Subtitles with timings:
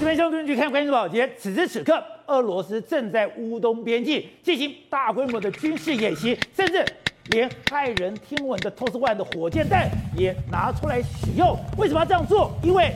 [0.00, 6.82] 这边兄弟去看关注保洁，此时此刻，俄罗斯正在乌东边境进行大规模的军事演习，甚至
[7.26, 11.54] 连骇人听闻的 TOS-1 的火箭弹也拿出来使用。
[11.76, 12.50] 为什么要这样做？
[12.62, 12.90] 因为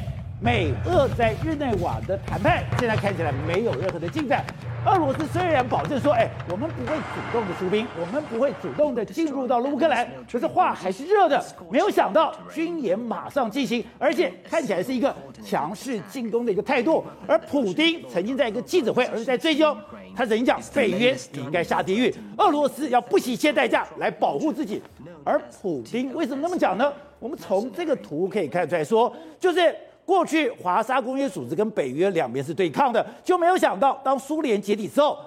[0.45, 4.44] 美俄在日内瓦的谈判现在看起来没有任何的进展。
[4.85, 11.43] 俄罗斯虽然保证说，哎，我们不会主动的出兵，我们不会主动的进入到了乌克兰，可是话还是热的。
[11.71, 17.02] 没有想到军演马上进行，而且看起来是一个强势进攻的一个态度。
[17.27, 19.75] 而普京曾经在一个记者会，而是在追究，
[20.15, 24.83] 他曾经讲，北约你应该下地狱，俄罗斯要不惜一切代价来保护自己。
[25.25, 26.92] 而普京为什么那么讲呢？
[27.19, 29.75] 我们从这个图可以看出来说，就是。
[30.07, 35.19] 过去华沙公约组织跟北约两边是对抗的，就没有想到当苏联解体之后，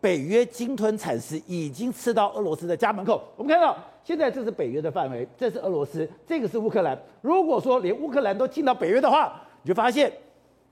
[0.00, 3.22] 北约鲸吞蚕食，已经吃到俄罗斯的家门口。
[3.36, 6.98] 我们看到现在这是北约的范围，这是俄罗斯，这个是乌克兰。
[7.22, 10.12] 如果说连乌克兰都进到北约的话，你就发现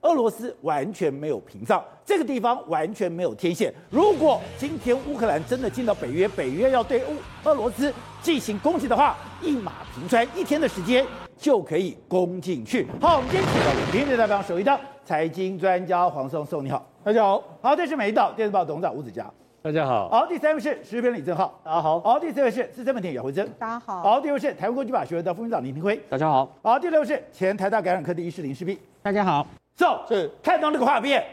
[0.02, 3.72] 俄罗斯完全没有屏障，这个地方完全没有天线。
[3.88, 11.06] 如果今天乌克兰真的进到北约，北约要对乌俄罗斯进行攻击的话，一马平川，一天的时间。
[11.42, 12.86] 就可以攻进去。
[13.00, 17.42] 好，我们今天请到的今日代表首一的财经专家黄松松，你好，大家好。
[17.60, 19.28] 好，这是美丽岛电视报董事长吴子佳，
[19.60, 20.08] 大家好。
[20.08, 21.98] 好，第三位是时事编李正浩，大家好。
[21.98, 24.02] 好，第四位是资深媒体姚慧珍，大家好。
[24.04, 26.48] 好，第五位是台湾国际法学会的副院长林廷辉，大家好。
[26.62, 29.44] 好，第六位是前台大感染科的医师林世璧，大家好。
[29.76, 31.24] So, 是看到那个画面，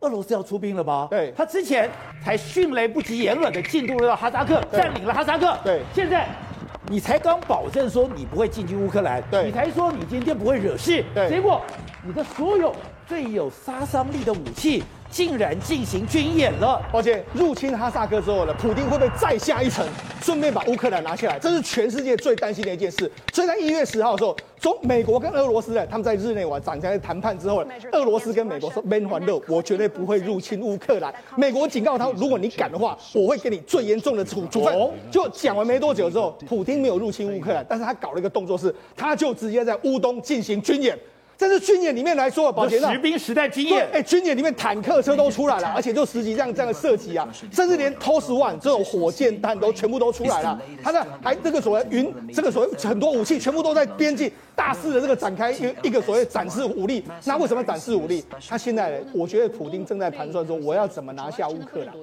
[0.00, 1.06] 俄罗斯要出兵了吧？
[1.08, 1.88] 对，他之前
[2.22, 5.56] 才迅雷不及掩耳的进入了哈萨克，占领了哈萨克。
[5.64, 6.28] 对，现在。
[6.88, 11.62] 你才刚保证说你不会进军乌克兰，对，你才说你今天不会惹事，对，结果
[12.02, 12.74] 你的所有
[13.06, 16.80] 最有杀伤力的武器竟然进行军演了。
[16.90, 19.86] 抱歉入侵哈萨克之后呢，普京会不会再下一城，
[20.22, 21.38] 顺便把乌克兰拿下来？
[21.38, 23.10] 这是全世界最担心的一件事。
[23.32, 31.14] 所以在一月十号的时候，从美国跟俄罗斯呢，他们在日内瓦展开谈判之后，俄罗斯跟美国说免烦恼，我绝对不会入侵乌克兰。
[31.36, 34.74] 美国警告他，如果你敢的话，我会给你最严重的处处分。
[35.10, 40.98] 就讲完没多久之后，普京没有入侵乌克兰，但是他搞了一个动作是，他就直接在乌东进行军演。
[41.48, 50.58] 这是军演里面来说，宝杰，实兵实弹经验，哎，军演里面坦克车都出来了，而且就十几辆这样的射击啊，甚至连 TOS-1 这种火箭弹都全部都出来了。
[50.82, 57.04] 他呢，还这个所谓云，这个所谓很多武器全部都在边境大肆的这个展开一一个所谓展示武力。
[57.24, 58.24] 那为什么展示武力？
[58.48, 61.94] 他现在我觉得普丁正在盘算说，我要怎么拿下乌克兰？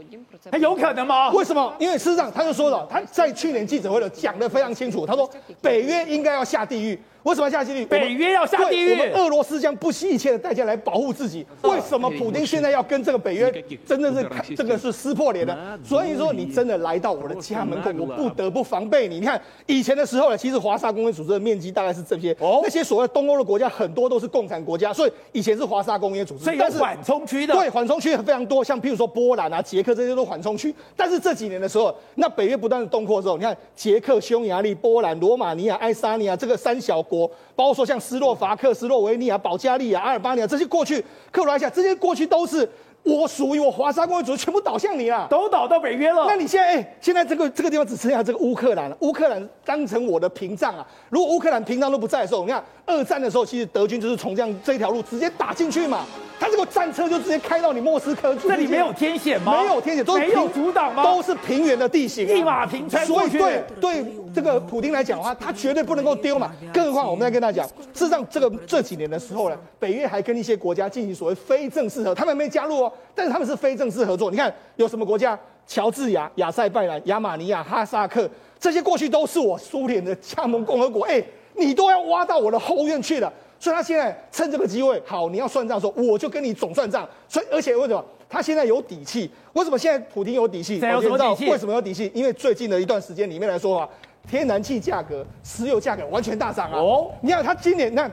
[0.51, 1.31] 他有可能吗？
[1.31, 1.73] 为什么？
[1.79, 5.29] 因为事实上他就说了，他在去年记者会了讲的非常清楚，他说
[5.61, 6.99] 北约应该要下地狱。
[7.23, 7.85] 为什么要下地狱？
[7.85, 8.91] 北约要下地狱？
[8.91, 11.45] 我们俄罗斯将不惜一切的代价来保护自己。
[11.61, 13.51] 为什么普京现在要跟这个北约
[13.85, 15.79] 真的是这个是撕破脸呢？
[15.83, 19.19] 所以说，你真的来到我的家门口，我不得不防备你。
[19.19, 22.35] 你看以前的时候呢，其实华沙公约组织的面积大概是这些。
[22.39, 27.53] 哦，那些所谓东欧的国家很多都是共产国家，所以以前是华沙公约组织，所以有缓冲区的。
[27.53, 30.73] 对，缓冲区非常多，像譬如说波兰啊、捷克这些都缓冲区。
[30.95, 37.81] 但是这几年的时候，那北约不断的东扩之后，你看捷克、匈牙利、波兰、罗马尼亚、爱沙尼亚这个三小国，包括说。
[37.91, 42.65] 像斯洛伐克、斯洛维尼亚、保加利亚、阿尔巴尼亚这些过去，克罗埃西亚这些过去都是
[43.03, 46.25] 我属于我华沙公约组织，全部倒向你了，都倒到北约了。
[46.25, 50.87] 那你现在，哎，现在这个这个地方只剩下这个乌克兰了，乌克兰当成我的屏障啊！
[51.09, 56.05] 如果乌克兰屏障都不在的时候，你看二战的时候，其实德军就是从这样这一条路直接打进去嘛。
[56.41, 59.61] 他这个战车就直接开到你莫斯科，这里没有天险吗？
[59.61, 61.03] 没有天险，都是没有阻挡吗？
[61.03, 63.05] 都是平原的地形，一马平川。
[63.05, 64.03] 所以对对
[64.33, 66.51] 这个普丁来讲的话，他绝对不能够丢嘛。
[66.73, 74.31] 更何况我们在跟他讲，事实上这个这几年的时候呢，北约还跟一些国家进行所谓非正式合，他们没加入哦，但是他们是非正式合作。
[74.31, 75.37] 你看有什么国家？
[75.67, 78.27] 乔治亚、亚塞拜然、亚马尼亚、哈萨克，
[78.59, 81.23] 这些过去都是我苏联的加盟共和国，哎，
[81.55, 83.31] 你都要挖到我的后院去了。
[83.61, 87.07] 所以他现在趁这个机会，好，你要算账的时候，我就跟你总算账。
[87.29, 89.29] 所以，而且为什么他现在有底气？
[89.53, 90.79] 为什么现在普京有底气？
[90.79, 91.47] 有什么底气？
[91.47, 92.11] 为什么有底气？
[92.15, 93.89] 因为最近的一段时间里面来说啊，
[94.27, 96.79] 天然气价格、石油价格完全大涨啊。
[96.79, 98.09] 哦，你看他今年，那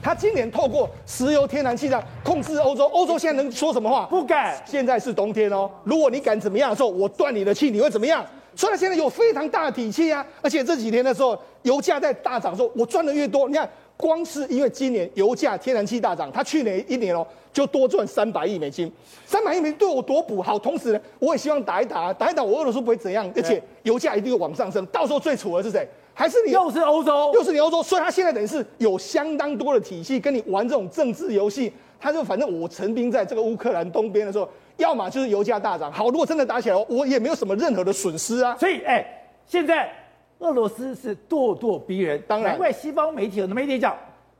[0.00, 4.06] 他今年透过石油、天然气的控制欧洲，欧洲现在能说什么话？
[4.06, 4.56] 不敢。
[4.64, 8.24] 现在是冬天哦，如果你敢怎么样的时候，我断你的气，你会怎么样？
[8.54, 10.24] 所以他现在有非常大的底气啊。
[10.40, 13.68] 而且这几天的时候，油价在大涨的时候，我赚的越多，你看。
[13.96, 18.92] 光是因为今年油价、天然气大涨，他去年一年哦就多赚三百亿美金，
[19.24, 20.58] 三百亿美金对我多补好。
[20.58, 24.84] 同时呢，我也希望打一打，打一打，我俄罗斯不会怎样，而且油价一定会往上升。
[24.86, 25.88] 到时候最楚的是谁？
[26.12, 26.52] 还是你？
[26.52, 27.82] 又是欧洲，又是你欧洲。
[27.82, 31.72] 所以他现在等于是有相当多的体系跟你玩这种政治游戏。
[31.98, 34.46] 他就反正我陈兵在这个乌克兰东边的时候，
[34.76, 35.90] 要么就是油价大涨。
[35.90, 38.54] 好，如果真的打起来，我也没有什么任何的损失啊。
[38.60, 39.04] 所以，哎，
[39.46, 39.90] 现在
[40.38, 43.96] 俄罗斯是咄咄逼人，当然，难怪西方媒体很多媒体讲。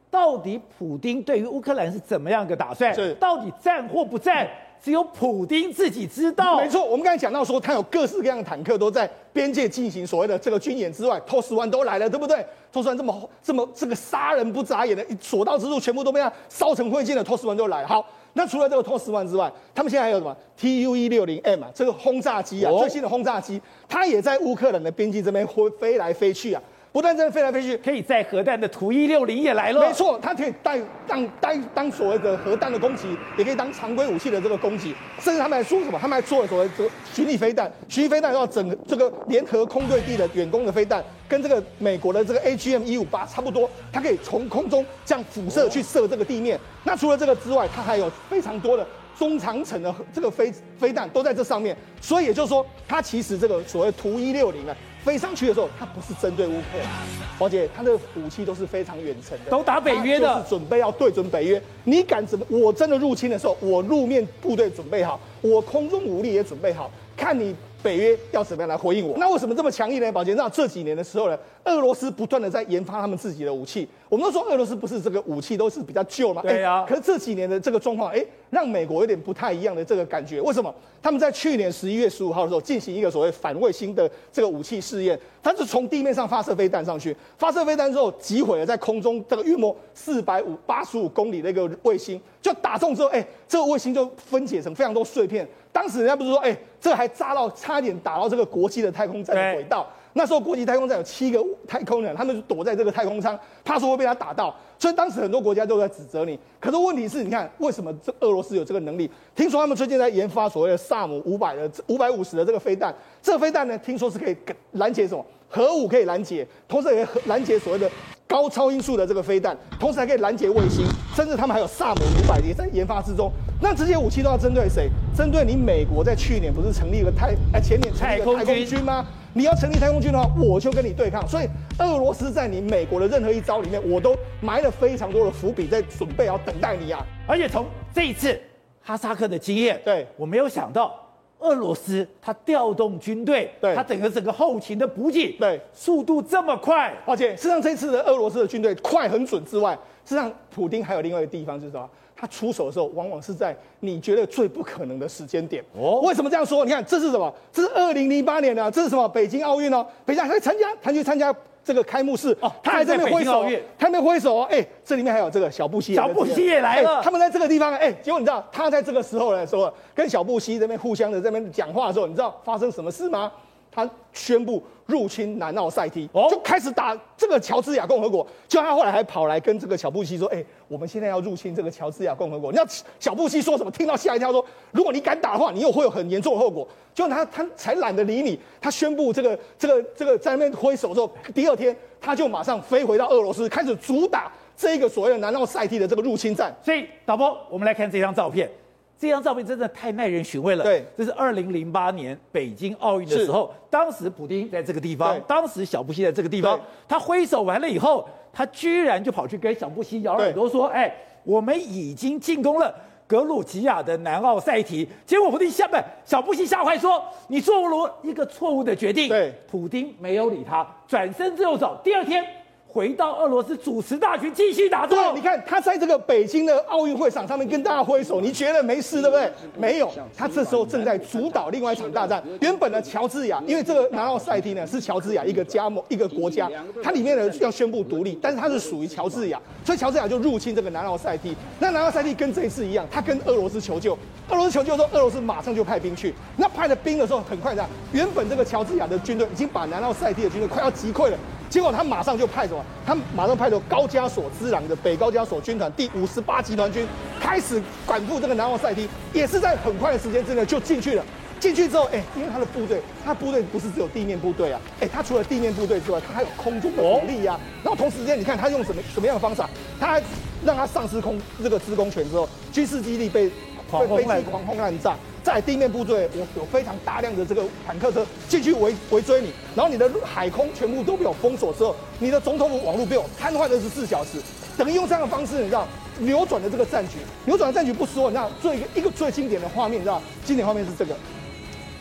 [0.08, 2.94] 到底普丁对于乌克兰是怎么样一个打算？
[2.94, 4.48] 是到底战或不战？
[4.80, 6.60] 只有普丁自己知道。
[6.60, 12.36] 没错，我们刚才讲到说，他有各式各样的坦克都在边界进行所谓的这个军演之外，TOS One 都来了，对不对
[12.72, 17.88] ？TOS One 这么这么这个杀人不眨眼的，所到之处全部都被他烧成灰烬了，TOS One 就来了。
[17.88, 18.06] 好，
[18.36, 26.62] 那除了这个 TOS One 之外，他们现在还有什么 TU 一六零 M 啊，这个轰炸机啊，最新的轰炸机，它也在乌克兰的边境这边飞飞来飞去啊。
[26.96, 29.82] 不但在飞来飞去，可以载核弹的图一六零也来了。
[29.82, 34.94] 没错，它可以带当当当所谓的核弹的攻击，也可以当常规武器的这个攻击。
[35.20, 35.98] 甚至他们还说什么？
[36.00, 46.58] 他们还做了所谓的巡弋飞弹，巡弋飞弹要整个这个联合空对地的远攻的飞弹，跟这个美国的这个 AGM 一五八差不多，它可以从空中这样辐射去射这个地面。
[46.82, 48.86] 那除了这个之外，它还有非常多的
[49.18, 51.76] 中长程的这个飞飞弹都在这上面。
[52.00, 54.74] 所以也就是说，它其实这个所谓图一六零啊。
[55.06, 56.90] 飞上去的时候，它不是针对乌克兰，
[57.38, 61.62] 宝姐，它的武器都是非常远程的，都打北约的，是准备要对准北约。
[61.84, 62.44] 你敢怎么？
[62.48, 67.54] 我真的入侵的时候，我路面部队准备好，我空中武力也准备好，看你。
[67.86, 69.16] 北约要怎么样来回应我？
[69.16, 70.10] 那为什么这么强硬呢？
[70.10, 73.86] 宝杰，那这几年的时候呢，俄罗斯不断的在研发他们自己的武器。
[74.08, 76.42] 我们都说俄罗斯不是这个武器都是比较旧嘛？
[76.42, 76.86] 对呀、啊。
[76.88, 80.40] 可是这几年的这个状况，哎，让美国有点不太一样的这个感觉。
[80.40, 80.74] 为什么？
[81.00, 95.46] 他们在去年十一月十五号的时候进行一个所谓反卫星的这个武器试验，它是从地面上发射飞弹上去，发射飞弹之后击毁了在空中这个约莫四百五八十五公里的一个卫星，就打中之后，哎，这个卫星就分解成非常多碎片。
[95.76, 99.86] 当时人家不是说，哎、欸，这还炸到，差点打到这个国际的太空站的轨道。
[100.14, 101.38] 那时候国际太空站有七个
[101.68, 104.56] 太空人，他们就躲在这个太空舱，怕说会被他打到。
[104.78, 106.38] 所以当时很多国家都在指责你。
[106.58, 109.10] 可是问题是，你看为什么这俄罗斯有这个能力？
[109.34, 112.94] 听说他们最近在研发所谓的萨姆五百的五百五十的这个飞弹。
[113.20, 114.36] 这个飞弹呢，听说是可以
[114.72, 117.90] 拦截什么核武，可以拦截，同时也可以拦截所谓的。
[118.28, 120.84] 高超音速的这个飞弹，同时还可以拦截卫星，
[121.14, 123.30] 甚至他们还有萨姆五百也在研发之中。
[123.62, 124.90] 那这些武器都要针对谁？
[125.16, 129.06] 针对你美国在去年不是成立了太哎前年成立了太空军吗？
[129.32, 131.26] 你要成立太空军的话，我就跟你对抗。
[131.28, 131.46] 所以
[131.78, 137.06] 俄罗斯在你美国的任何一招里面，我都埋了非常多的伏笔，在准备要等待你啊。
[137.28, 137.64] 而且从
[137.94, 138.36] 这一次
[138.82, 141.05] 哈萨克的经验，对，我没有想到。
[141.38, 151.86] 俄罗斯它调动军队，对，他整个整个后勤的补给，对，速度这么快，而且事实上这次的俄罗斯的军队快很准之外，事实上普丁还有另外一个地方就是什么？
[152.16, 155.62] 他出手的时候往往是在你觉得最不可能的时间点。
[155.74, 156.64] 哦，为什么这样说？
[156.64, 157.30] 你看这是什么？
[157.52, 159.06] 这是二零零八年的，这是什么？
[159.08, 161.34] 北京奥运哦，北京还参加，他去参加。
[161.66, 163.44] 这个开幕式哦，他还在那边挥手，
[163.76, 173.32] 他那边挥手哦，哎，这里面还有这个小布希，小布希也来了，他们在这个地方，哎，结果你知道他在这个时候来说，跟小布希这边互相的这边讲话的时候，你知道发生什么事吗？
[173.76, 178.26] 他宣布入侵南奥塞梯，就开始打这个乔治亚共和国。
[178.48, 183.70] 就他后来还跑来跟这个小布希说：“哎，我们现在要入侵这个乔治亚共和国。”你知道小布希说什么？
[183.70, 184.42] 听到吓一跳，说
[184.72, 188.40] ：“如果你敢打的话，你又会有很严重的后果。”就他他才懒得理你。
[188.58, 196.56] 他宣布这个这个这个在那边挥手之后，第二天他就马上飞回到俄罗斯，开始主打这个所谓的南奥塞梯的这个入侵战。
[196.64, 198.50] 所以导播，我们来看这张照片。
[198.98, 200.64] 这张照片真的太耐人寻味了。
[200.64, 206.58] 对，这是二零零八年北京奥运的时候，当时普丁在这个地方，当时小布希在这个地方，
[206.88, 210.90] 他挥手完了以后，他居然就跑去跟小布希咬耳朵说：“哎，
[211.24, 212.74] 我们已经进攻了
[213.06, 221.78] 格鲁吉亚的南奥塞梯。”结果普丁吓不，小布希吓坏说：“你做了一个错误的决定。”对，普丁没有理他，转身就走。
[221.84, 222.24] 第二天。
[222.68, 225.16] 回到俄罗斯主持大局，继续打仗。
[225.16, 229.32] 你看他在这个北京的奥运会场上面跟大家挥手，你觉得没事对不对？
[229.56, 232.22] 没有，他这时候正在主导另外一场大战。
[232.40, 236.50] 原本呢乔治亚，因为这个南奥塞梯呢是乔治亚一个加盟一个国家，
[236.82, 241.34] 它里面呢要宣布独立，但是它是属于乔治亚，所以乔治亚就入侵这个南奥塞梯。
[241.58, 243.96] 那南奥塞梯跟这一次一样，他跟俄罗斯求救，
[244.28, 246.14] 俄罗斯求救说俄罗斯马上就派兵去。
[246.36, 251.18] 那派了兵的时候很快的，原本这个乔治亚的军队已经把南奥塞梯的军队快要击溃了。
[251.48, 252.64] 结果他马上就派什么？
[252.84, 256.84] 他马上派出高加索之狼的北高加索军团第五十八集团军，
[257.20, 261.04] 开始管控这个南奥塞梯，也是在很快的时间之内就进去了。
[261.38, 267.40] 进去之后，哎，因为他的部队，他部队不是只有地面部队啊，哎，他除了地面部队之外，他还有空中的武力呀、啊。
[267.62, 269.48] 然后同时间，你看他用什么什么样的方法？
[269.78, 270.02] 他还
[270.44, 273.30] 让他丧失空这个制空权之后，军事基地被
[273.70, 274.96] 被飞机狂轰滥炸。
[275.22, 284.20] 在地面部队，我有非常大量的这个坦克车进去围围追你，然后你的海空全部都被我封锁之后，你的总统府网络被我瘫痪二十四小时，
[284.56, 285.66] 等于用这样的方式，你知道
[285.98, 290.94] 扭转了这个战局，扭转了战局不说，你知道最一个一个最经典的画面，你知道经典画面是这个，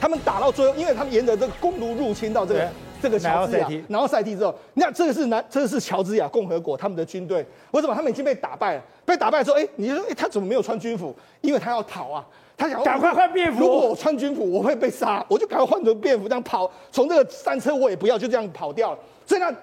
[0.02, 2.72] 他们打到最后，因为他们沿着这个公路入侵到这个
[3.02, 8.84] 这个乔治亚，然后塞蒂之后，那这个是南，这个是乔治亚共和国他们的军队，为什么他们已经被打败了？
[9.06, 11.16] 被打败之后，哎，你就说，哎，他怎么没有穿军服？
[11.42, 12.26] 因为他要逃啊，
[12.58, 13.60] 他想赶快换便服。
[13.60, 19.00] 如果我穿军服，我会被杀，我就赶快换成便服，这样跑，从这个战车我也不要，就这样跑掉了。
[19.26, 19.54] 所以那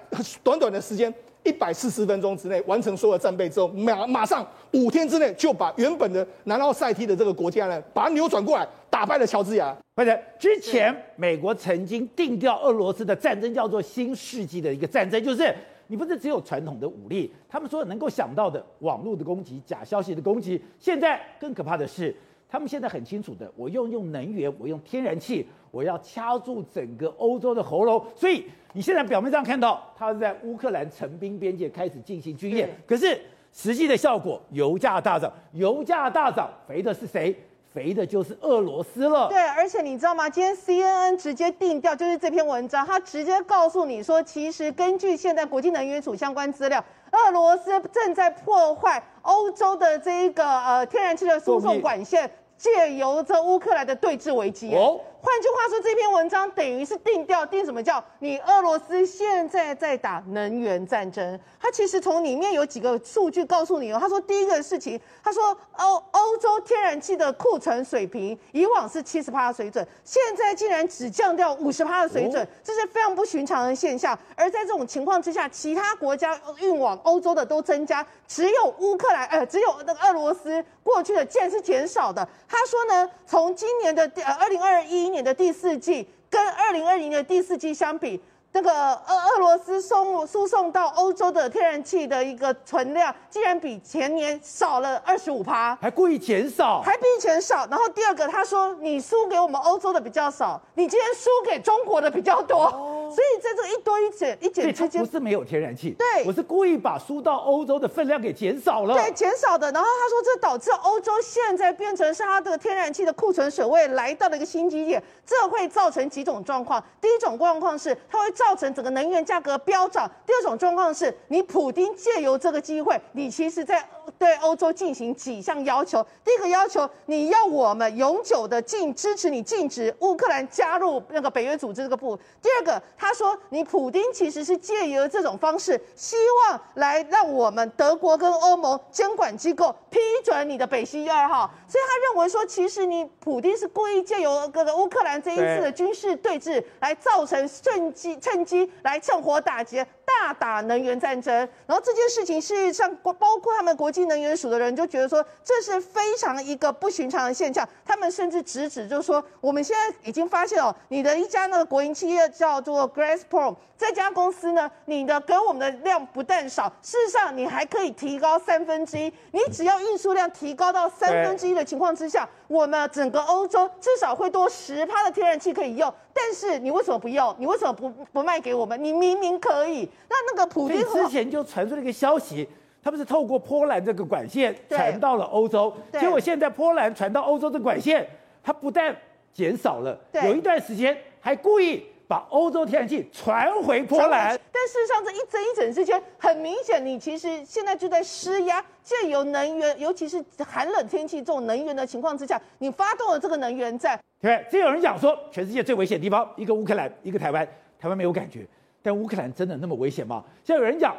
[0.43, 1.13] 短短的时间。
[1.43, 9.75] 一百四十分钟之内完成所有战备之后，马马上五天之内就把原本的南奥塞梯的这个国家呢，把它扭转过来，打败了乔治亚。
[9.95, 15.53] 或者之前美国曾经定调俄罗斯的战争叫做新世纪的一个战争，就是
[15.87, 22.15] 你不是只有传统的武力，他们说能够想到的网络的攻击、假消息的攻击，现在更可怕的是，
[22.53, 28.45] 他们现在很清楚的，我用用能源，我用天然气，我要掐住整个欧洲的喉咙，所以。
[28.75, 37.35] 你现在表面上看到他是在乌克兰成兵边界开始进行军演，可是实际的效果，油价大涨，油价大涨，肥的是谁？
[37.71, 39.27] 肥的就是俄罗斯了。
[39.29, 40.27] 对，而且你知道吗？
[40.29, 52.29] 今天 CNN 直接定调，就是这篇文章，他直接告诉你说，其实根据现在国际能源署相关资料，俄罗斯正在破坏欧洲的这一个呃天然气的输送管线，
[52.63, 54.73] 借由这乌克兰的对峙危机。
[54.73, 55.01] 哦。
[55.23, 61.39] 换句话说，这篇文章等于是定调，定什么叫你俄罗斯现在在打能源战争？
[61.57, 63.97] 他其实从里面有几个数据告诉你哦。
[63.97, 74.19] 他说第一个事情，他说欧欧洲天然气的库存水平以往是七十趴的水准，现在竟然只降掉五十趴的水准，这是非常不寻常的现象。
[74.35, 82.27] 而在这种情况之下，其他国家运往欧洲的都增加，只有乌克兰呃，只有那个俄罗斯过去的竟然是减少的。
[82.45, 88.19] 他说呢，从今年的呃二零二一年的第四季跟二零二零的第四季相比。
[88.55, 97.65] 那个俄俄罗斯送输送到欧洲的天然气的一个存量，竟然比前年少了二十五趴，还故意减少，还比以前少。
[97.65, 102.65] 然后第二个，他说你输给我们欧洲的比较少，你今天输给中国的比较多。
[102.65, 109.71] 哦、所以在这个一多一减一减之间，不是没有天然气，对，我是故意把输到欧洲的分量给减少了，对，减少的。
[109.71, 116.83] 然后他说这导致欧洲现在变成是它的天然气的库存水位来到了一个新低点，这会造成几种状况。
[117.01, 120.09] 第一种状况是它会造造成整个能源价格飙涨。
[120.25, 126.05] 第二种状况是，你普丁借由这个机会，你其实在对欧洲进行几项要求。
[126.23, 132.17] 第一个要求，你要我们永久的禁支持你禁止乌克兰加入那个北约组织这个部。
[132.41, 136.15] 第二个，他说你普丁其实是借由这种方式，希
[136.49, 141.49] 望来让我们德国跟欧盟监管机构批准你的北溪一二号。
[141.67, 149.85] 所以他认为说，其实你普丁是故意借由这个乌克兰这一次的军事对峙，来造成趁机趁机来趁火打劫。
[150.05, 151.33] 大打能源战争，
[151.65, 157.67] 然后这件事情事实上，包括他们国际能源署的人就觉得说，这是非常一个不寻常的现象。
[157.85, 169.13] 他们甚至直指，就是说，我们现在已经发现哦，你的一家那个国营企业叫做 Gazprom，这家公司呢，你的给我们的量不但少，事实上你还可以提高三分之一。
[169.31, 175.91] 你只要运输量提高到三分之一的情况之下，我们整个欧洲至少会多十趴的天然气可以用。
[176.13, 177.35] 但是你为什么不用？
[177.39, 178.81] 你为什么不不卖给我们？
[178.83, 179.89] 你明明可以。
[180.07, 182.47] 那那个普京之前就传出了一个消息，
[182.83, 188.07] 他们是透过波兰这个管线传到了欧洲，结果现在波兰传到欧洲的管线，
[188.43, 188.95] 它不但
[189.33, 191.83] 减少了，有一段时间还故意
[192.13, 194.39] 把欧洲天然气传回波兰。
[194.51, 203.99] 但事实上，这一整一整之间，很明显，你其实现在就在施压，借由能源，尤其是寒冷天气这种能源的情况之下，你发动了这个能源战。
[204.21, 207.43] 对，这有人讲说，全世界最危险的地方，一个乌克兰，一个台湾，
[207.79, 208.45] 台湾没有感觉。
[208.83, 210.23] 但乌克兰真的那么危险吗？
[210.43, 210.95] 现在有人讲，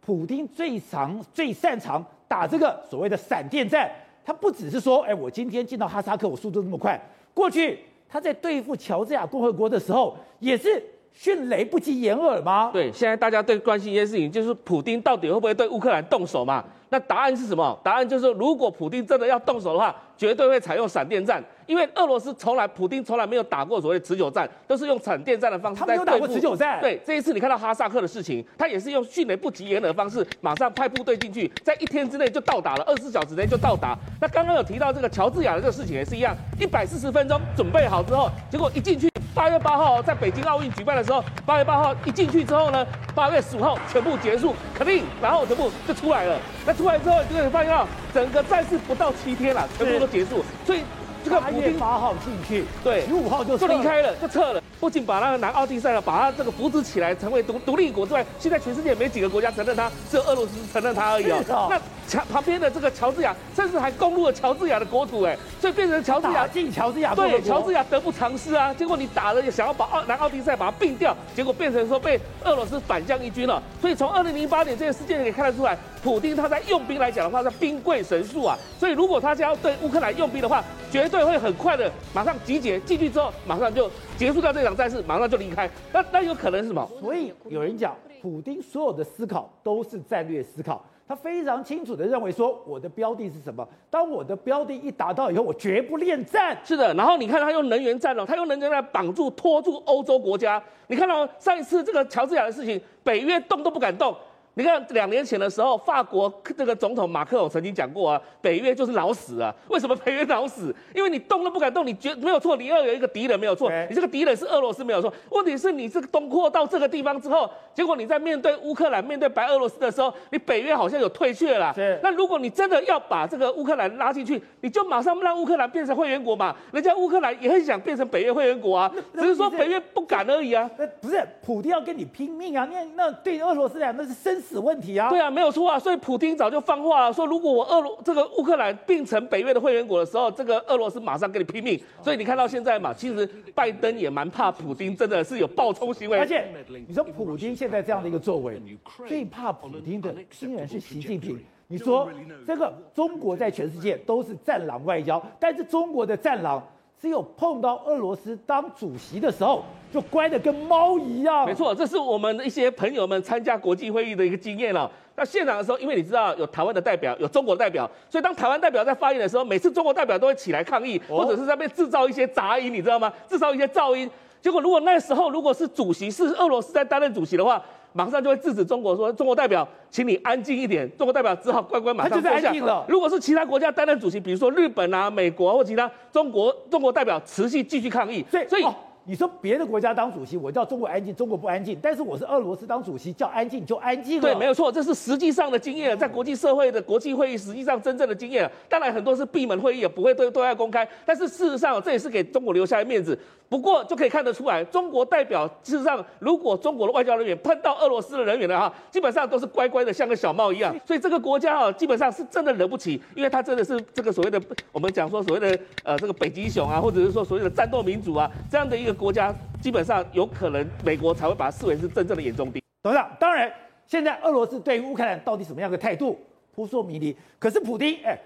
[0.00, 3.90] 普丁最常、最擅长打这个所谓的闪电战。
[4.24, 6.96] 他不只是说，哎，我今天进到哈萨克，我速度那么快。
[7.34, 7.80] 过去
[8.12, 12.70] 他在对付乔治亚共和国的时候，也是迅雷不及掩耳吗？
[12.72, 16.64] 对，现在大家最关心一件事情，就是普丁到底会不会对乌克兰动手嘛？
[16.88, 17.78] 那答案是什么？
[17.82, 26.04] 答案就是，如果普丁真的要动手的话，绝对会采用闪电战，因为俄罗斯从来，普丁从来没有打过所谓持久战，都是用闪电战的方式在对付。
[26.04, 26.78] 他没有打过持久战。
[26.82, 33.96] 对，这一次你看到哈萨克的事情，他也是用迅雷不及掩耳的方式，马上派部队进去，在一天之内就到达了，二十四小时内就到达。
[34.20, 39.08] 那刚刚有提到这个乔治亚的这个事情也是一样，一百四十分钟准备好之后，结果一进去。
[39.34, 46.38] 八月八号在北京奥运举办的时候，八月八号一进去之后呢，八月十五号全部结束，肯定，然后全部就出来了。
[46.66, 50.44] 那出来之后，就可以发现到整个战事不到七天了，全部都结束。
[50.66, 50.82] 所以
[51.24, 54.62] 这个补丁八月八号进去，对，十五号就就离开了，就撤了。
[54.82, 61.38] 不仅把那个南奥地塞尔把他这个扶植起来成为独独立国之外，现在全世界没几个国家承认他，只有俄罗斯承认他而已哦。
[61.50, 61.78] 哦那
[62.10, 68.74] 旁旁边的这个乔治亚，甚至还攻入了乔治亚的国土，哎，所以变成乔治亚进乔治亚对乔治亚得不偿失啊。
[68.74, 73.62] 结果你打了，想要把奥南奥地塞把它并掉，结果变成说被俄罗斯反将一军了。
[73.80, 78.58] 所以从二零零八年这件事件可以看得出来，普丁他在用兵来讲的话，是兵贵神速啊。
[78.80, 85.68] 所以如果他想要对乌克兰用兵的话，绝对会很快的马上集结进去之后，马上就结束掉这场战事，马上就离开。
[85.92, 86.88] 那那有可能是什么？
[87.00, 93.66] 所以有人讲，普丁所有的思考都是战略思考，他非常清楚的认为说，我的标的是什么？
[93.90, 96.56] 当我的标的一达到以后，我绝不恋战。
[96.64, 100.62] 是的，然后你看他用能源战了，他用能源来绑住、拖住欧洲国家。
[100.88, 104.14] 你看到上一次这个乔治亚的事情，北约动都不敢动。
[104.54, 109.54] 你看两年前的时候，法国这个总统马克龙曾经讲过啊，北约就是老死啊。
[109.68, 110.74] 为什么北约老死？
[110.94, 115.12] 因为你动都不敢动，你觉没有错，你要有一个敌人没有错，你这个敌人是俄罗斯没有错。
[115.30, 121.74] 问题是你这个东扩到这个地方之后，结果你在面对乌克兰、面对白俄罗斯的时候，你北约好像有退却了。
[122.02, 126.54] 那如果你真的要把这个乌克兰拉进去，你就马上让乌克兰变成会员国嘛。
[126.72, 130.70] 人家乌克兰也很想变成北约会员国啊，只是说北约不敢而已啊。
[130.76, 132.68] 那不是普京要跟你拼命啊？
[132.70, 135.08] 那那对俄罗斯来讲那是生死问题啊。
[135.08, 135.78] 对啊，没有错啊。
[135.78, 141.80] 所以普京早就放话了，说如果我俄罗这个乌克兰并成北约的会员国的时候，这个俄罗斯马上跟你拼命。
[142.02, 146.18] 所以你看到现在嘛，其实拜登也蛮怕普京，真的是有暴冲行为。
[146.18, 146.44] 而且
[146.88, 148.60] 你说普京现在这样的一个作为，
[149.06, 151.38] 最怕普京的竟然是习近平。
[151.68, 152.06] 你说
[152.46, 156.62] 这个中国在全世界都是战狼外交，但是中国的战狼
[157.02, 161.44] 只有碰到俄罗斯当主席的时候，就乖得跟猫一样。
[161.44, 164.88] 没错，这是我们的一些朋友们参加国际会议的一个经验了。
[165.16, 173.12] 那现场的时候，因为你知道有台湾的代表，有中国的代表，所以当台湾代表在发言的时候，每次中国代表都会起来抗议，或者是在被制造一些杂音，你知道吗？
[173.28, 174.08] 制造一些噪音。
[174.40, 177.60] 结果如果那时候如果是主席是俄罗斯在担任主席的话，
[177.92, 182.52] 马上就会制止中国说：“中国代表，请你安静一点。”中国代表只好乖乖马上坐下。
[182.88, 188.62] 如果是其他国家担任主席，比如说日本啊、美国或其他中国中国代表持续继续抗议，所以所以。
[188.62, 194.22] 哦你说别的国家当主席，我叫中国安静，中国不安静；但是我是俄罗斯当主席，叫安静就安静了。
[194.22, 198.48] 对，没有错，这是实际上的经验，在国际社会的国际会议，实际上真正的经验。
[198.68, 200.88] 当然很多是闭门会议，也不会对对外公开。
[201.04, 203.18] 但是事实上，这也是给中国留下的面子。
[203.48, 210.74] 不过就可以看得出来，中国代表事实上，如果中国的外交人员碰到俄罗斯的人员的话，基本上都是乖乖的，像个小猫一样。
[210.86, 219.34] 所以这个国家啊，基本上是真的惹不起，因为他真的是这个所谓的我们讲说所谓的呃这个北极熊啊，或者是说所谓的战斗民族啊这样的一个国家。
[219.60, 222.60] 基本上有可能，美国才会把它视为是真正的眼中钉。
[222.82, 223.48] 董事长，当然，
[223.86, 226.18] 现在俄罗斯对于乌克兰到底什么样的态度，
[226.52, 227.16] 扑朔迷离。
[227.38, 228.18] 可是普丁，哎，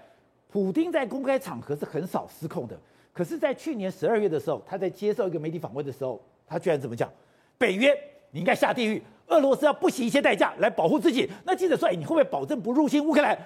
[0.49, 2.75] 普丁在公开场合是很少失控的。
[3.13, 7.07] 可是，在去年十二月的时候，他在接受一个媒体访问的时候，他居然怎么讲？
[7.55, 7.95] 北约
[8.31, 11.29] 你应该下地狱，俄罗斯要不惜一切代价来保护自己。
[11.43, 13.37] 那记者说，哎，你会不会保证不入侵乌克兰？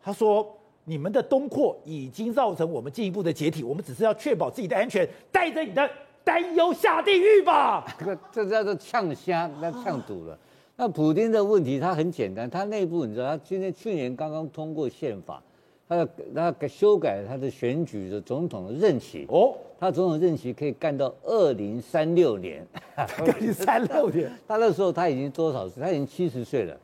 [0.00, 5.90] 他说，你们的东扩已经造成我们进一步的解体，我们只是要确保自己的安全，带着你的。
[6.24, 7.84] 担忧下地狱吧！
[7.98, 10.38] 这个这叫做呛虾，那呛堵了。
[10.76, 15.42] 那普京的问题，他很简单，他内部你知道，他今天去年刚刚通过宪法，
[15.88, 25.82] 他要他修改他的选举的总统的任期哦，他总统任期可以干到二零三六年，二零三六年， 他那时候他已经多少岁？
[25.82, 26.76] 他已经七十岁了，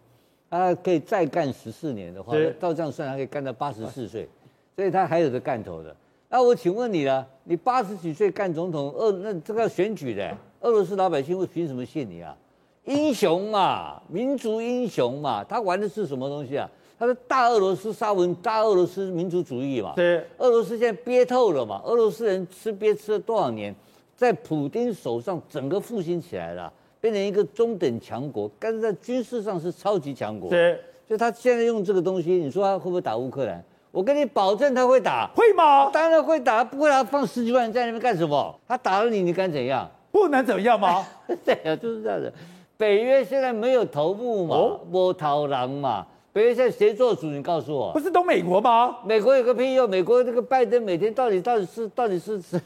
[0.51, 4.29] 他可以再干十四年的话，照这样算，他可以干到八十四岁，
[4.77, 5.97] 所以他还有个干头的。
[6.31, 12.37] 那我请问你了，你八十几岁干总统，俄那这个要选举的，俄罗斯老百姓会凭什么信你啊？
[12.85, 16.71] 英雄嘛，民族英雄嘛，他玩的是什么东西啊？
[16.99, 19.93] 他是大俄罗斯沙文，大俄罗斯民族主义嘛。
[19.95, 23.75] 对，俄罗斯现在憋透了嘛，俄罗斯人吃憋吃了多少年，
[24.17, 30.51] 在普京手上整个复兴起来了，变成一个中等强国，但是在军事上是超级强国。
[30.51, 33.65] 对，所以他现在用这个东西，你说他会不会打乌克兰？
[33.91, 35.91] 我跟你保证他会打，会吗？
[35.91, 38.55] 当然会打，不会他放十几万人在那边干什么？
[38.67, 39.89] 他打了你，你敢怎样？
[40.11, 41.05] 不能怎么样吗？
[41.45, 42.33] 对啊，就是这样的。
[42.77, 46.07] 北约现在没有头目嘛，没头狼嘛。
[46.33, 47.27] 北约现在谁做主？
[47.27, 47.93] 你告诉我。
[47.93, 48.99] 不是都美国吗？
[49.05, 49.89] 美国有个屁用！
[49.89, 52.61] 美国这个拜登每天到底到底是到底是是？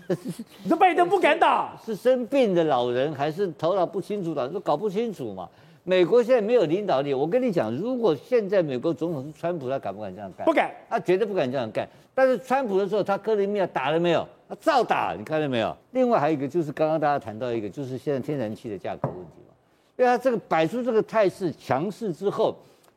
[0.62, 4.46] 你说拜登不敢打，是生病的老人还是头脑不清楚的？
[4.48, 5.48] 都搞不清楚嘛。
[5.84, 10.44] 美国现在没有领导力，我跟你讲，如果现在美国总统是川普，他敢不敢这样干？
[10.44, 11.88] 不敢，他绝对不敢这样干。
[12.14, 14.26] 但是川普的时候，他克里米亚打了没有？
[14.48, 15.76] 他照打，你看到没有？
[15.90, 19.54] 另外还有一个就是刚刚大家谈到一个，就是现在天然气的价格问题嘛。
[19.96, 22.54] 因为他这个摆出这个态势强势之后，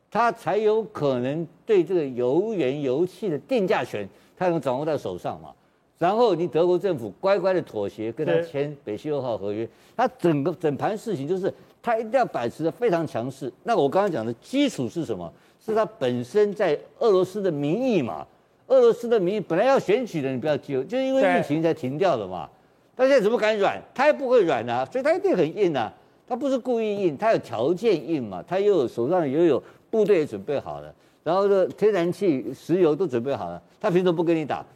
[0.08, 5.50] 他才有可能对这个油源油气的定价权，他能掌握在手上嘛。
[5.98, 11.52] 然后你德国政府乖乖的妥协，跟他签北溪二号合约，他整个整盘事情就是
[11.86, 13.52] 他一定要保持的非常强势。
[13.62, 15.32] 那我刚刚讲的基础是什么？
[15.64, 18.26] 是他本身在俄罗斯的民意嘛？
[18.66, 22.50] 俄罗斯的民意本来要选举的，你不要急，就是因为疫情才停掉的嘛。
[22.96, 23.80] 他现在怎么敢软？
[23.94, 25.92] 他也不会软啊，所以他一定很硬啊。
[26.26, 28.42] 他不是故意硬，他有条件硬嘛。
[28.48, 34.66] 他又有手上又有部队也准备好了，然后呢，天然气、石油都准备好了，他凭什么不跟你打？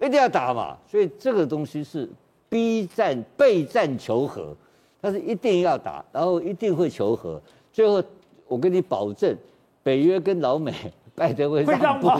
[0.00, 0.76] 一定要打嘛。
[0.90, 2.08] 所以这个东西是
[2.48, 4.52] 逼战、备战求和，
[5.06, 7.40] 他是一定要打，然后一定会求和。
[7.72, 8.02] 最后
[8.48, 9.36] 我跟你保证，
[9.84, 10.72] 北约跟老美
[11.14, 12.10] 拜登会让步，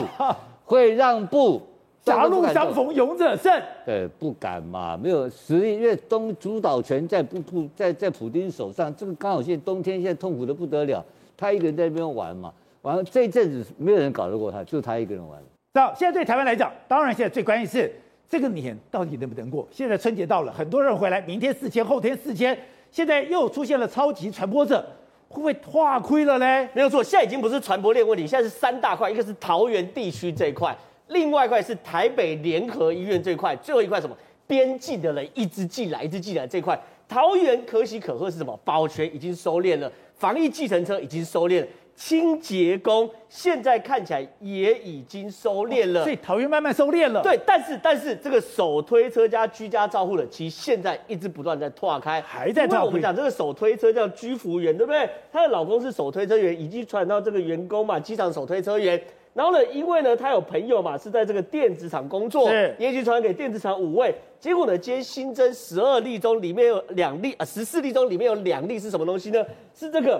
[0.63, 1.61] 会让步。
[2.05, 3.61] 狭路相逢勇者胜。
[3.85, 8.95] 对，不敢嘛，没有实力，因为东主导权在不不在在普丁手上。
[8.95, 11.03] 这个刚好现在冬天，现在痛苦的不得了，
[11.35, 15.37] 他一个人在那边玩嘛，完了这一阵子没有人搞得过他，就他一个人玩。
[15.73, 17.93] 那现在对台湾来讲，当然现在最关键是
[18.29, 19.67] 这个年到底能不能过？
[19.69, 22.57] 现在春节到了，很多人回来，明天四千，后天四千，
[22.91, 24.85] 现在又出现了超级传播者，
[25.29, 26.69] 会不会化亏了呢？
[26.73, 30.75] 没有错，现在已经不是传播链问题，现在是三大块，一个是桃园地区这一块。
[31.09, 34.15] 另外一块是台北联合医院这一块，最后一块什么？
[34.45, 36.79] 边境的人一直进来，一直进来这块。
[37.07, 38.57] 桃园可喜可贺是什么？
[38.63, 41.67] 保全已经收敛了，防疫计程车已经收敛了，
[41.97, 46.03] 清洁工现在看起来也已经收敛了。
[46.03, 47.23] 所以桃园慢慢收敛了。
[47.23, 52.83] 对，但是但是这个手推车加居家照护的，其实现在一直不断在拓开，还在拓开。
[52.83, 55.09] 我们讲这个手推车叫居服员，对不对？
[55.33, 59.01] 她的老公是手推车员，已经传到这个员工嘛，机场手推车员。
[59.33, 64.13] 然后呢，因为呢，他有朋友嘛，是在这个电子厂工作，也去传给电子厂五位。
[64.39, 69.43] 结果呢，今天新增十二例中，里面有两例啊，十四例中里面有两例是什么东西呢？
[69.75, 70.19] 是这个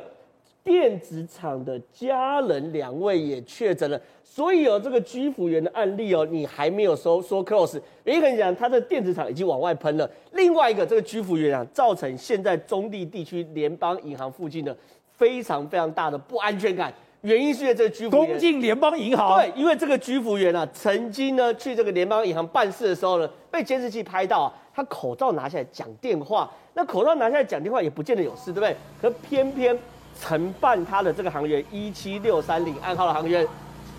[0.67, 3.97] 电子厂的家人两位也确诊了。
[4.21, 7.81] 所以哦这个居服员的案例哦，你还没有说说 close。
[8.03, 10.07] 原因跟你讲，他的电子厂已经往外喷了。
[10.33, 14.75] 另外一个这个居服员啊，造成现在中地地区联邦银行附近的
[15.15, 16.93] 非常非常大的不安全感。
[17.21, 28.75] 原因是因为这个居服员攻进联邦银行，对，因为这个居服员啊，曾经呢去这个联邦银行办事的时候呢，被监视器拍到啊，他口罩拿下来讲电话，那口罩拿下来讲电话也不见得有事，对不对？
[29.01, 29.77] 可偏偏
[30.21, 33.47] 承办他的这个航员一七六三零暗号的航员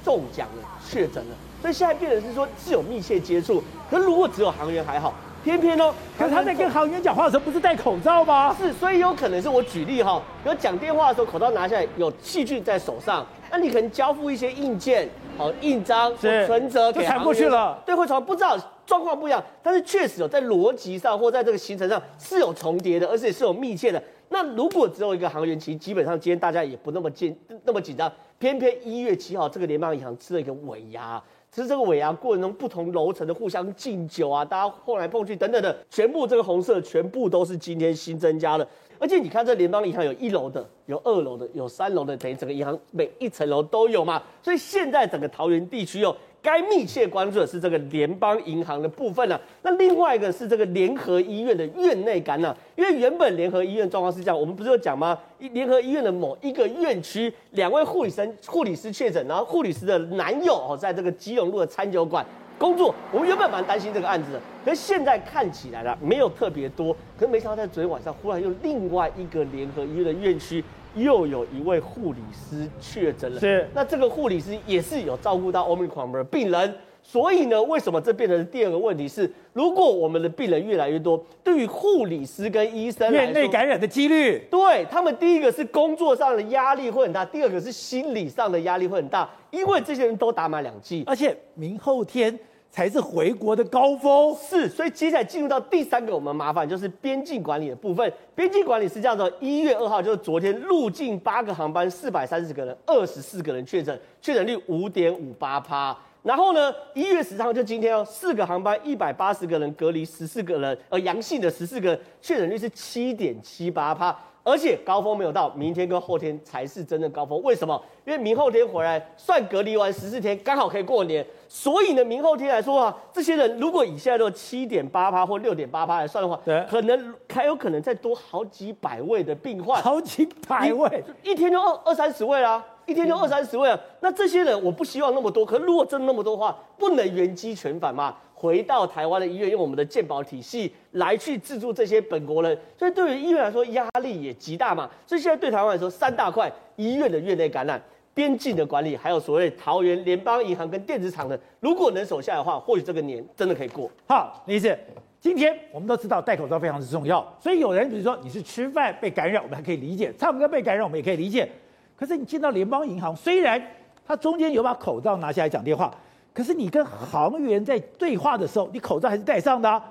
[0.04, 5.14] 中奖了，确诊了，所以现在变成是说是有密切接触，可是如果只有航员还好。
[5.44, 8.54] 偏偏哦，可是他在跟航员讲话的时候不是戴口罩吗？
[8.58, 24.02] 是，所以有可能是我举例哈，比如讲电话的时候口罩拿下来有细菌在手上，那你可能交付一些硬件、好印章、存折给传过去了，对，会传，不知道状况不一样，但是确实有在逻辑上或在这个行程上是有重叠的，而且是有密切的。
[24.40, 31.20] 那如果只有一个行员，其实基本上今天大家也不那么紧那么紧张，偏偏一月七号这个联邦银行吃了一个尾牙。
[31.50, 38.68] 其实这个尾牙过程中，不同楼层的互相敬酒啊，大家碰来碰去等等的，全部这个红色全部都是今天新增加的。
[39.00, 44.22] 而且你看，这联邦银行有一楼的，有二楼的，有三楼的，等于整个银行每一层楼都有嘛。
[44.40, 46.14] 所以现在整个桃园地区哦。
[46.40, 55.18] 该密切关注的是这个联邦银行的部分呢、那另外一个是这个联合医院的院内感染，因为原本联合医院状况是这样，我们不是有讲吗？
[55.52, 62.24] 联合医院的某一个院区，两位护理生、护理师确诊，然后护理师的男友哦，在这个基隆路的餐酒馆
[62.56, 62.94] 工作。
[63.12, 66.94] 我们原本蛮担心这个案子的，可是现在看起来了，没有特别多。
[67.18, 70.64] 可是没想到在昨天晚上，忽然又另外一个联合医院的院区。
[70.94, 73.68] 又有一位护理师确诊了，是。
[73.74, 92.38] 那这个护理师也是有照顾到 Omicron 的病人，所以呢，为什么这变成第二个问题是，如果我们的病人越来越多，对于护理师跟医生院内感染的几率，对他们第一个是工作上的压力会很大，第二个是心理上的压力会很大，因为这些人都打满两剂，而且明后天。
[92.70, 98.12] 才是回国的高峰，是，所以接下来进入到第三个我们麻烦就是边境管理的部分。
[98.34, 105.96] 边境管理是这样的：一月二号就是昨天入境八个航班，四百三十个人，二十四个人确诊，确诊率五点五八趴。
[106.22, 114.16] 然后呢，一月十三号就今天哦，四个航班，一百八十个人隔离十四个人，呃，阳性的十四个人，确诊率是七点七八趴。
[114.48, 117.38] 而且高峰没有到，明天跟后天才是真正高峰。
[117.42, 117.78] 为什么？
[118.06, 121.24] 因为明后天回来算隔离完十四天，刚好可以过年。
[121.46, 133.78] 所以呢，明后天来说啊，这些人如果以现在的七点八趴或六点八趴来算的话，对，可能还有可能再多好几百位的病患，好几百位，一天就二二三十位啦，一天就二三十位啊。
[134.00, 138.16] 那这些人我不希望那么多，可是如果真的那么多的话，不能原机全返嘛。
[138.38, 144.88] 回到台湾的医院，用我们的健保体系来去资助这些本国人，所以对于医院来说压力也极大嘛。
[145.04, 147.82] 所以现在对台湾来说，三大块：医院的院内感染、
[148.14, 153.90] 边境的管理，还有所谓桃园联邦银行跟电子厂的，如果能守下来的话，或许这个年真的可以过。
[154.06, 154.78] 好，李医师，
[155.20, 161.48] 今天我们都知道戴口罩非常之重要，所以有人比如说你是吃饭被感染，我们还可以理解；唱歌被感染，我们也可以理解。
[161.96, 163.60] 可是你进到联邦银行，虽然
[164.06, 165.92] 它中间有把口罩拿下来讲电话，
[166.38, 169.82] 可是你跟航员在对话的时候，你口罩还是戴上的啊。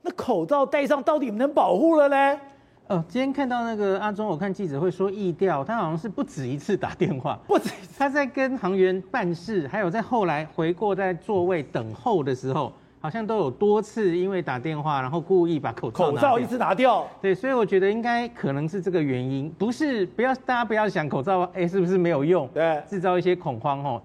[0.00, 2.38] 那口罩戴上到底能保护了嘞？
[2.86, 17.06] 哦，今天看到那个阿中，我看记者会说意调，他好像是不止一次打电话， 不止他在跟航员办事，还有在后来回过在座位等候的时候，好像都有多次因为打电话，然后故意把口罩口罩一直拿掉。
[17.20, 24.00] 对，所以我觉得应该可能是这个原因，不是不要大家不要想口罩哎是不是没有用，对，制造一些恐慌哦，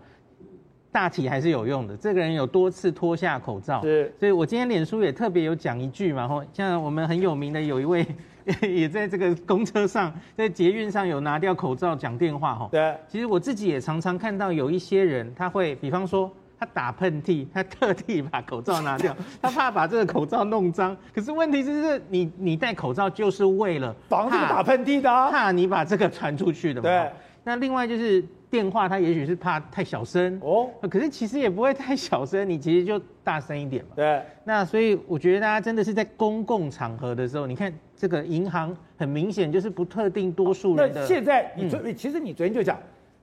[0.91, 1.95] 大体还是有用的。
[1.95, 8.05] 这个人有多次脱下口罩，是，所以我今天脸书也特别有讲一句嘛，吼，像我们很有名的有一位。
[8.63, 12.67] 也在这个公车上，在捷运上有拿掉口罩讲电话吼。
[12.71, 20.97] 对，其实我自己也常常看到有一些人，他会比方说他打喷嚏，他特地把口罩拿掉， 他怕把这个口罩弄脏。
[21.13, 26.89] 可是问题就是你你戴口罩就是为了防止打喷嚏的，怕你把这个传出去的嘛。
[26.89, 27.11] 对。
[27.43, 33.91] 那另外就是电话，他也许是怕太小声哦，可是其实也不会太小声，你其实就大声一点嘛。
[33.95, 34.21] 对。
[34.43, 37.73] 那所以我觉得大家真的是在公共场合的时候，你看。
[38.01, 41.01] 这个银行很明显就是不特定多数人的。
[41.01, 42.75] 那现在你昨，其实你昨天就讲，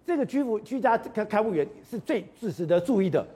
[0.07, 3.27] 这个居服居家开开务员是最最值得注意的，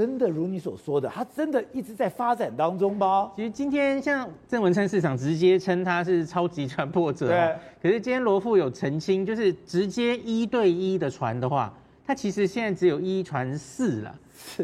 [0.00, 3.30] 真的如你所说的，它真的一直在发展当中吗？
[3.36, 7.54] 其实今天像郑文灿市长直接称他是超级传播者，对。
[7.82, 11.70] 可是今天罗富有澄清，就是直接一对一的传的话，
[12.06, 14.14] 他其实现在只有一传四了。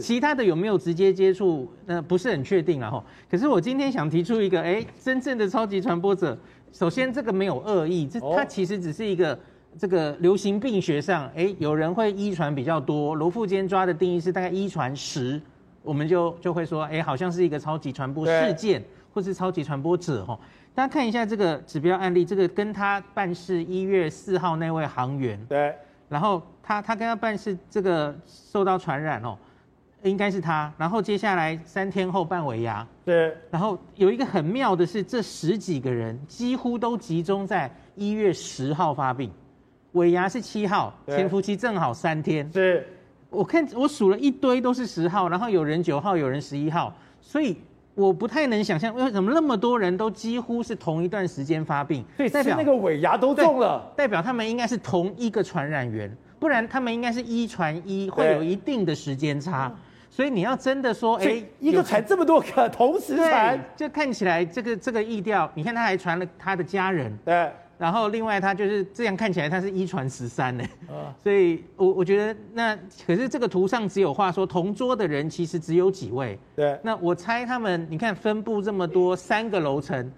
[0.01, 1.71] 其他的有没有直接接触？
[1.85, 3.05] 那不是很确定了哈。
[3.31, 6.35] 可是我今天想提出一个，哎，真正的超级传播者，
[6.73, 9.39] 首先这个没有恶意，这它其实只是一个
[9.79, 13.15] 这个流行病学上，哎，有人会一传比较多。
[13.15, 15.41] 罗富坚抓的定义是大概一传十，
[15.83, 20.39] 我们就就会说，哎，好像是一个超级传播事件，或是超级传播者哈。
[20.75, 25.75] 大家看一下这个指标案例，这个跟他办事一月四号那位航员，对，
[26.09, 29.37] 然后他他跟他办事这个受到传染哦。
[30.03, 39.33] 应该是他，然后接下来三天后办尾牙，对，然后有一个很妙的是，这十几个人几乎都集中在一月十号发病，
[39.97, 42.87] 尾牙是七号，潜伏期正好三天，是，
[43.31, 47.57] 我看我数了一堆都是十号，然后有人九号，有人十一号，所以
[47.95, 59.75] 我不太能想象为什么那么多人都几乎是同一段时间发病，对，代表那个尾牙都中了，代表他们应该是同一个传染源，不然他们应该是一传一，会有一定的时间差。
[60.09, 70.65] 所以你要真的说，哎，一个传这么多个，同时传，就看起来这个这个意调，你看他还传了他的家人，对，然后另外他就是这样看起来他是一传十三呢，
[71.23, 80.13] 所以我我觉得那可是这个图上只有话说同桌的人其实只有几位，对，那我猜他们你看分布这么多三个楼层，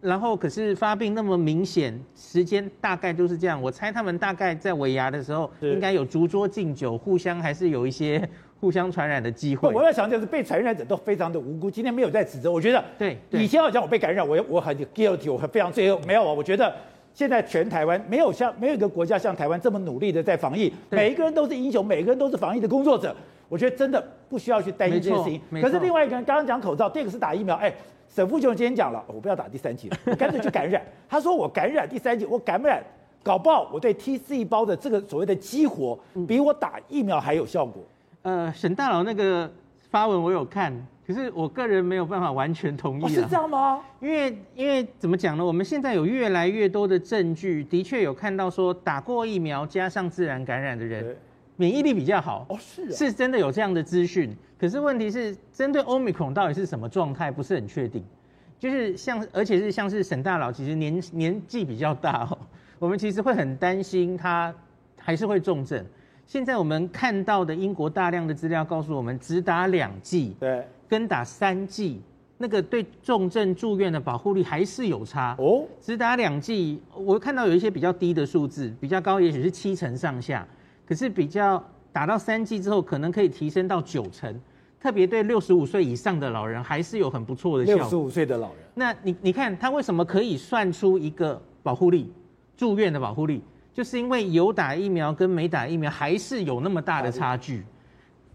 [0.00, 8.26] 然后可是发病那么明显，时间大概就是这样，我猜他们大概在尾牙的时候应该有逐桌敬酒，互相还是有一些。
[8.60, 9.72] 互相传染的机会。
[9.72, 12.52] 我要想就是被传染者都非常的无辜，今天没有在指责。
[12.52, 15.98] 我觉得，对，以前好像我被感染，我我很 guilty，我很非常罪恶。
[16.06, 16.70] 没有啊，我觉得
[17.12, 23.14] 现在全台湾没有像没有一个国家像台湾这么努力的在防疫，每一个人都是英雄，每一个人都是防疫的工作者。
[23.48, 25.40] 我觉得真的不需要去担心这件事情。
[25.60, 27.56] 可是另外一个人刚刚讲口罩，第二个是打疫苗。
[27.56, 27.74] 哎，
[28.08, 30.80] 沈富雄今天讲了，我不要打第三剂了，我干脆去感染。
[31.10, 32.80] 他说我感染第三剂，我感染
[33.24, 37.82] 搞不好我对 T 细胞的这个所谓的激活，比我打疫苗还有效果。
[38.22, 39.50] 呃，沈大佬那个
[39.90, 40.72] 发文我有看，
[41.12, 43.08] 可是我个人没有办法完全同意。
[43.08, 43.80] 是这样吗？
[44.00, 45.44] 因为因为怎么讲呢？
[45.44, 51.16] 我们现在有越来越多的证据，的确有看到说打过疫苗加上自然感染的人，
[51.56, 52.46] 免疫力比较好。
[52.48, 54.34] 哦，是啊，是真的有这样的资讯。
[54.56, 58.04] 可是问题是，针对 Omicron 到底是什么状态，不是很确定。
[58.58, 62.38] 就是像，而且是像是沈大佬，其实年年纪比较大哦，
[62.78, 64.54] 我们其实会很担心他
[64.98, 65.84] 还是会重症。
[66.26, 72.00] 现在我们看到的英国大量的资料告诉我们，只打两剂，对，跟打三剂，
[72.36, 75.64] 那个对重症住院的保护率还是有差哦。
[75.80, 80.44] 只打两剂，我看到有一些比较低的数字，比较高也许是七成上下，
[80.84, 84.34] 可是比较打到三剂之后，可能可以提升到九成，
[84.80, 87.82] 特别对六十五岁以上的老人还是有很不错的效果。
[87.82, 92.12] 六十五岁的老人，那你你看他为什么可以算出一个保护力，
[92.56, 93.44] 住院的保护力？
[93.72, 97.62] 就是因为有打疫苗跟没打疫苗还是有那么大的差距。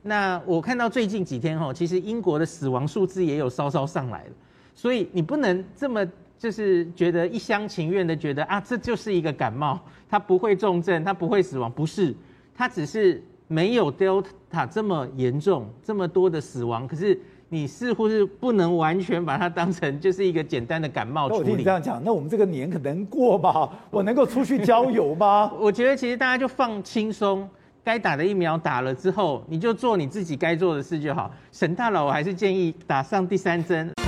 [0.07, 4.29] 那我看到最近几天哈，其实英国的死亡数字也有稍稍上来了，
[4.75, 6.05] 所以你不能这么
[6.37, 12.13] 就是觉得一厢情愿的觉得啊，这就是一个感冒，它不会重症，它不会死亡，不是。
[12.55, 21.39] 它只是没有 Delta 这么严重，这么多的死亡，可是你似乎是不能完全把它当成就是一个简单的感冒处理。
[21.39, 23.67] 我听你这样讲，那我们这个年可能过吧？
[23.89, 25.51] 我能够出去郊游吗？
[25.59, 27.49] 我觉得其实大家就放轻松。
[27.85, 31.31] 该打的疫苗打了之后，你就做你自己该做的事就好。
[31.51, 34.04] 沈大佬，我还是建议打上第三针。